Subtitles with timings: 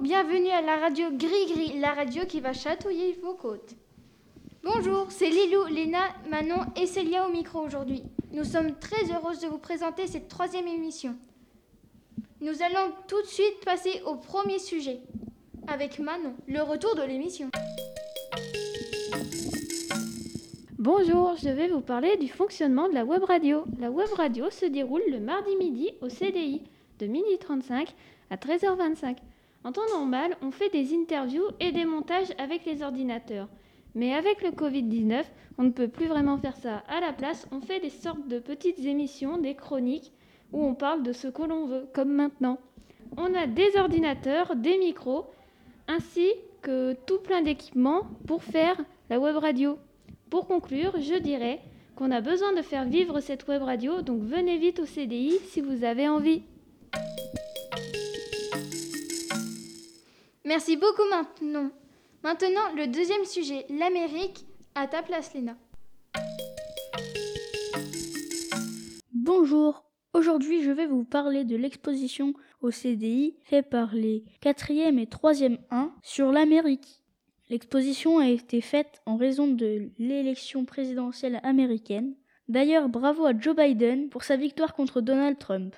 [0.00, 3.74] bienvenue à la radio Gris Gris, la radio qui va chatouiller vos côtes.
[4.62, 5.98] Bonjour, c'est Lilou, Léna,
[6.30, 8.04] Manon et Célia au micro aujourd'hui.
[8.30, 11.16] Nous sommes très heureuses de vous présenter cette troisième émission.
[12.40, 15.00] Nous allons tout de suite passer au premier sujet,
[15.66, 17.50] avec Manon, le retour de l'émission.
[20.78, 23.64] Bonjour, je vais vous parler du fonctionnement de la web radio.
[23.80, 26.62] La web radio se déroule le mardi midi au CDI
[27.00, 27.88] de 12h35
[28.30, 29.16] à 13h25.
[29.68, 33.48] En temps normal, on fait des interviews et des montages avec les ordinateurs.
[33.94, 35.24] Mais avec le Covid-19,
[35.58, 36.82] on ne peut plus vraiment faire ça.
[36.88, 40.10] À la place, on fait des sortes de petites émissions, des chroniques,
[40.54, 42.56] où on parle de ce que l'on veut, comme maintenant.
[43.18, 45.26] On a des ordinateurs, des micros,
[45.86, 46.26] ainsi
[46.62, 49.76] que tout plein d'équipements pour faire la web radio.
[50.30, 51.60] Pour conclure, je dirais
[51.94, 55.60] qu'on a besoin de faire vivre cette web radio, donc venez vite au CDI si
[55.60, 56.42] vous avez envie.
[60.48, 61.70] Merci beaucoup maintenant.
[62.24, 64.46] Maintenant, le deuxième sujet, l'Amérique.
[64.74, 65.58] À ta place, Léna.
[69.12, 69.84] Bonjour.
[70.14, 72.32] Aujourd'hui, je vais vous parler de l'exposition
[72.62, 77.02] au CDI faite par les 4e et 3e 1 sur l'Amérique.
[77.50, 82.14] L'exposition a été faite en raison de l'élection présidentielle américaine.
[82.48, 85.76] D'ailleurs, bravo à Joe Biden pour sa victoire contre Donald Trump.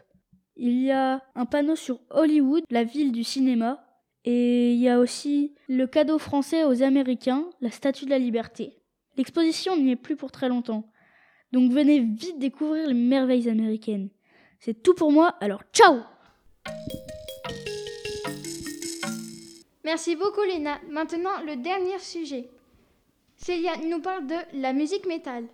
[0.54, 3.84] Il y a un panneau sur Hollywood, la ville du cinéma,
[4.24, 8.76] et il y a aussi le cadeau français aux Américains, la Statue de la Liberté.
[9.16, 10.90] L'exposition n'y est plus pour très longtemps,
[11.52, 14.10] donc venez vite découvrir les merveilles américaines.
[14.58, 16.00] C'est tout pour moi, alors ciao
[19.84, 20.78] Merci beaucoup, Léna.
[20.88, 22.48] Maintenant, le dernier sujet.
[23.36, 25.44] Célia nous parle de la musique métal.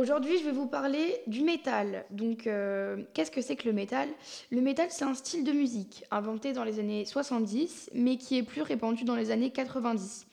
[0.00, 2.06] Aujourd'hui, je vais vous parler du métal.
[2.10, 4.08] Donc, euh, qu'est-ce que c'est que le métal?
[4.50, 8.42] Le métal, c'est un style de musique inventé dans les années 70, mais qui est
[8.42, 10.26] plus répandu dans les années 90.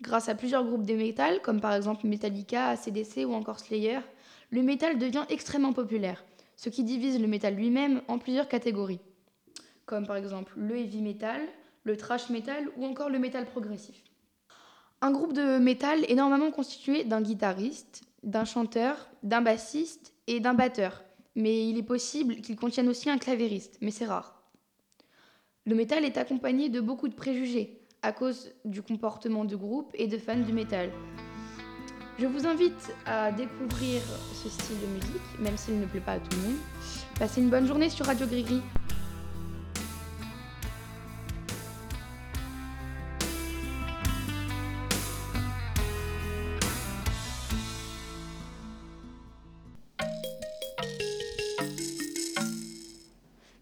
[0.00, 3.98] Grâce à plusieurs groupes de métal, comme par exemple Metallica, ACDC ou encore Slayer,
[4.48, 6.24] le métal devient extrêmement populaire,
[6.56, 9.00] ce qui divise le métal lui-même en plusieurs catégories,
[9.84, 11.42] comme par exemple le heavy metal,
[11.84, 14.02] le thrash metal ou encore le métal progressif.
[15.02, 20.54] Un groupe de métal est normalement constitué d'un guitariste, d'un chanteur, d'un bassiste et d'un
[20.54, 21.02] batteur.
[21.36, 24.42] Mais il est possible qu'il contienne aussi un clavériste, mais c'est rare.
[25.66, 30.06] Le métal est accompagné de beaucoup de préjugés à cause du comportement de groupe et
[30.06, 30.90] de fans du métal.
[32.18, 34.02] Je vous invite à découvrir
[34.34, 36.58] ce style de musique, même s'il ne plaît pas à tout le monde.
[37.18, 38.60] Passez une bonne journée sur Radio Grigri.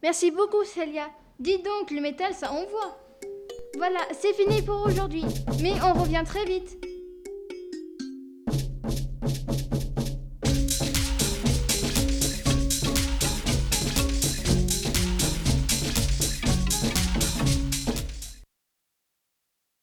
[0.02, 1.08] Merci beaucoup, Célia.
[1.40, 2.98] Dis donc, le métal, ça envoie.
[3.76, 5.24] Voilà, c'est fini pour aujourd'hui,
[5.62, 6.78] mais on revient très vite.